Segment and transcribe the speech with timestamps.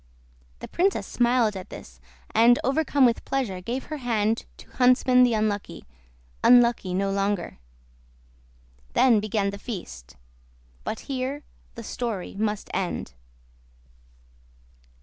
[0.61, 2.01] The princess smiled at this,
[2.33, 7.59] and overcome with pleasure gave her hand to Huntsman the Unlucky—unlucky no longer.
[8.93, 10.15] Then began the feast.
[10.83, 11.43] But here
[11.75, 13.13] the story must end.